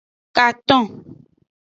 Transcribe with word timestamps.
Katon. 0.35 0.85